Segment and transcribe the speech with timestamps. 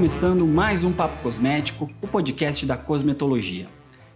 [0.00, 3.68] começando mais um Papo Cosmético, o podcast da cosmetologia.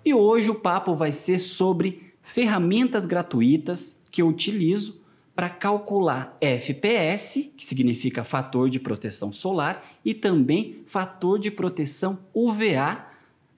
[0.02, 5.02] E hoje o papo vai ser sobre ferramentas gratuitas que eu utilizo
[5.36, 13.04] para calcular FPS, que significa fator de proteção solar, e também fator de proteção UVA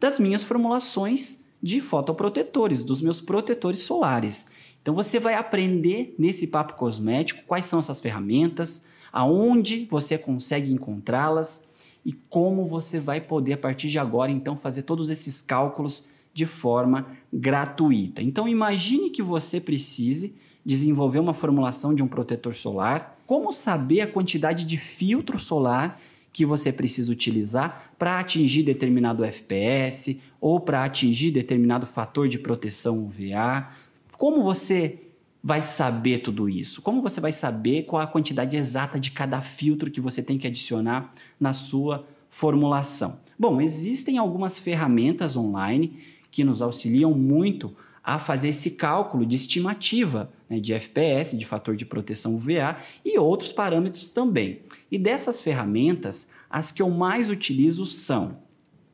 [0.01, 4.51] das minhas formulações de fotoprotetores, dos meus protetores solares.
[4.83, 11.66] Então você vai aprender nesse papo cosmético quais são essas ferramentas, aonde você consegue encontrá-las
[12.07, 16.47] e como você vai poder a partir de agora então fazer todos esses cálculos de
[16.47, 18.23] forma gratuita.
[18.23, 24.07] Então imagine que você precise desenvolver uma formulação de um protetor solar, como saber a
[24.07, 26.01] quantidade de filtro solar
[26.33, 33.05] que você precisa utilizar para atingir determinado FPS ou para atingir determinado fator de proteção
[33.05, 33.69] UVA.
[34.17, 35.06] Como você
[35.43, 36.83] vai saber tudo isso?
[36.83, 40.47] Como você vai saber qual a quantidade exata de cada filtro que você tem que
[40.47, 43.21] adicionar na sua formulação?
[43.39, 45.99] Bom, existem algumas ferramentas online
[46.31, 51.77] que nos auxiliam muito a fazer esse cálculo de estimativa né, de FPS, de fator
[51.77, 54.61] de proteção UVA e outros parâmetros também.
[54.91, 58.39] E dessas ferramentas, as que eu mais utilizo são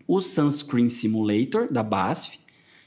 [0.08, 2.38] o Sunscreen Simulator da BASF,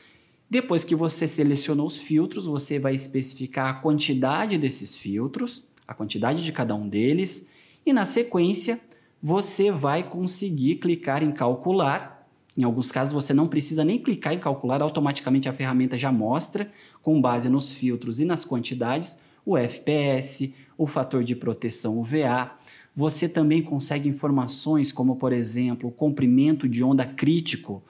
[0.49, 6.43] Depois que você selecionou os filtros, você vai especificar a quantidade desses filtros, a quantidade
[6.43, 7.47] de cada um deles,
[7.85, 8.79] e na sequência
[9.21, 12.27] você vai conseguir clicar em calcular.
[12.57, 16.71] Em alguns casos você não precisa nem clicar em calcular, automaticamente a ferramenta já mostra,
[17.01, 22.51] com base nos filtros e nas quantidades, o FPS, o fator de proteção UVA.
[22.95, 27.83] Você também consegue informações como, por exemplo, o comprimento de onda crítico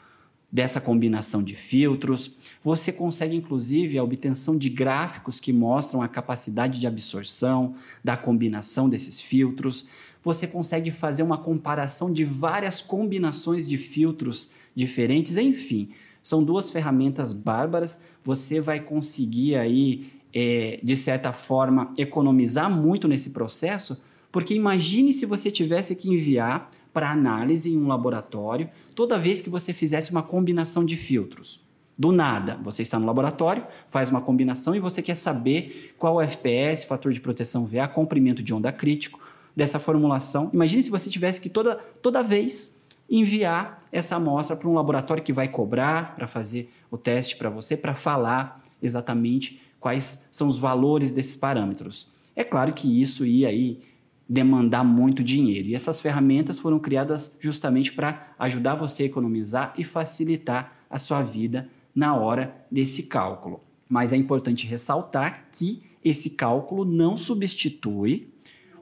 [0.53, 2.37] dessa combinação de filtros.
[2.63, 8.87] Você consegue, inclusive, a obtenção de gráficos que mostram a capacidade de absorção da combinação
[8.87, 9.87] desses filtros
[10.23, 15.89] você consegue fazer uma comparação de várias combinações de filtros diferentes, enfim,
[16.23, 18.01] são duas ferramentas bárbaras.
[18.23, 25.25] Você vai conseguir aí, é, de certa forma, economizar muito nesse processo, porque imagine se
[25.25, 30.21] você tivesse que enviar para análise em um laboratório toda vez que você fizesse uma
[30.21, 31.59] combinação de filtros.
[31.97, 36.21] Do nada, você está no laboratório, faz uma combinação e você quer saber qual o
[36.21, 39.19] FPS, fator de proteção VA, comprimento de onda crítico,
[39.55, 40.49] dessa formulação.
[40.53, 42.75] Imagine se você tivesse que toda, toda vez
[43.09, 47.77] enviar essa amostra para um laboratório que vai cobrar para fazer o teste para você,
[47.77, 52.11] para falar exatamente quais são os valores desses parâmetros.
[52.35, 53.81] É claro que isso ia aí
[54.27, 55.69] demandar muito dinheiro.
[55.69, 61.21] E essas ferramentas foram criadas justamente para ajudar você a economizar e facilitar a sua
[61.21, 63.61] vida na hora desse cálculo.
[63.87, 68.33] Mas é importante ressaltar que esse cálculo não substitui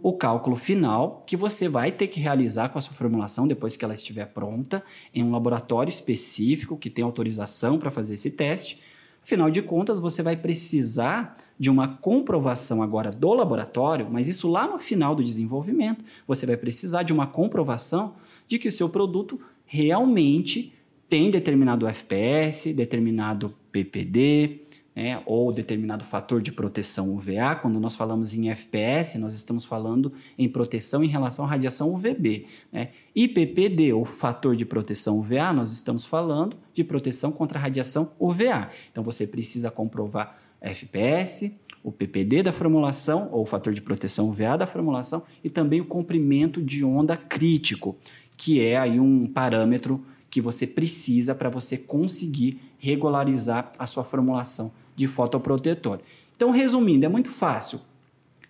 [0.04, 3.86] o cálculo final que você vai ter que realizar com a sua formulação depois que
[3.86, 4.84] ela estiver pronta
[5.14, 8.82] em um laboratório específico que tem autorização para fazer esse teste.
[9.24, 14.68] Afinal de contas, você vai precisar de uma comprovação agora do laboratório, mas isso lá
[14.68, 18.16] no final do desenvolvimento, você vai precisar de uma comprovação
[18.48, 20.74] de que o seu produto realmente
[21.08, 24.62] tem determinado FPS, determinado PPD,
[24.96, 27.56] né, ou determinado fator de proteção UVA.
[27.56, 32.46] Quando nós falamos em FPS, nós estamos falando em proteção em relação à radiação UVB.
[32.72, 32.90] Né?
[33.16, 38.70] IPPD, ou fator de proteção UVA, nós estamos falando de proteção contra a radiação UVA.
[38.92, 41.52] Então você precisa comprovar FPS,
[41.84, 46.62] o PPD da formulação, ou fator de proteção UVA da formulação, e também o comprimento
[46.62, 47.98] de onda crítico,
[48.38, 54.72] que é aí um parâmetro que você precisa para você conseguir regularizar a sua formulação
[55.02, 56.00] de fotoprotetor.
[56.36, 57.82] Então, resumindo, é muito fácil.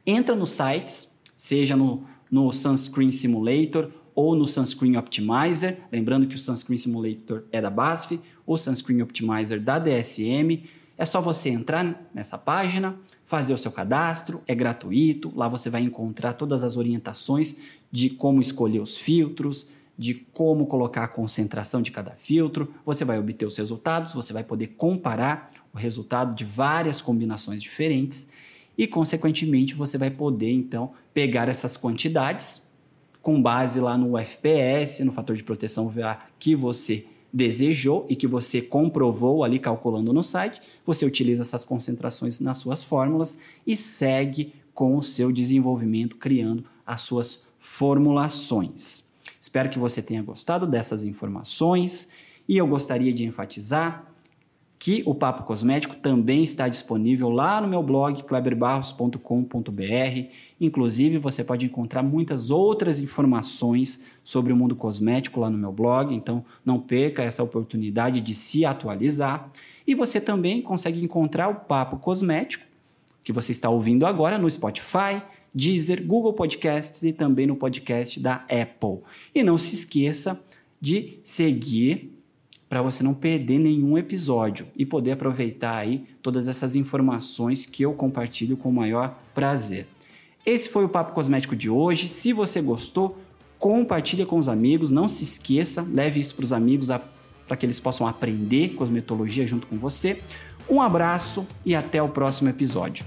[0.06, 6.38] Entra nos sites, seja no, no Sunscreen Simulator ou no Sunscreen Optimizer, lembrando que o
[6.38, 10.66] Sunscreen Simulator é da BASF, o Sunscreen Optimizer da DSM.
[10.98, 12.96] É só você entrar nessa página,
[13.26, 15.32] fazer o seu cadastro, é gratuito.
[15.34, 17.56] Lá você vai encontrar todas as orientações
[17.90, 19.68] de como escolher os filtros,
[19.98, 22.74] de como colocar a concentração de cada filtro.
[22.86, 28.30] Você vai obter os resultados, você vai poder comparar o resultado de várias combinações diferentes
[28.78, 32.70] e, consequentemente, você vai poder então pegar essas quantidades
[33.22, 38.28] com base lá no FPS, no fator de proteção UVA que você desejou e que
[38.28, 44.54] você comprovou ali calculando no site, você utiliza essas concentrações nas suas fórmulas e segue
[44.74, 49.10] com o seu desenvolvimento criando as suas formulações.
[49.40, 52.10] Espero que você tenha gostado dessas informações
[52.48, 54.11] e eu gostaria de enfatizar
[54.82, 60.32] que o Papo Cosmético também está disponível lá no meu blog kleberbarros.com.br.
[60.60, 66.16] Inclusive, você pode encontrar muitas outras informações sobre o mundo cosmético lá no meu blog,
[66.16, 69.52] então não perca essa oportunidade de se atualizar.
[69.86, 72.66] E você também consegue encontrar o Papo Cosmético,
[73.24, 75.22] que você está ouvindo agora no Spotify,
[75.54, 79.02] Deezer, Google Podcasts e também no podcast da Apple.
[79.36, 80.42] E não se esqueça
[80.82, 82.21] de seguir
[82.72, 87.92] para você não perder nenhum episódio e poder aproveitar aí todas essas informações que eu
[87.92, 89.88] compartilho com o maior prazer.
[90.46, 92.08] Esse foi o Papo Cosmético de hoje.
[92.08, 93.20] Se você gostou,
[93.60, 94.90] compartilhe com os amigos.
[94.90, 96.88] Não se esqueça, leve isso para os amigos
[97.46, 100.22] para que eles possam aprender cosmetologia junto com você.
[100.70, 103.04] Um abraço e até o próximo episódio.